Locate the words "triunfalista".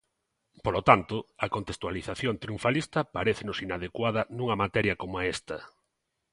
2.43-2.99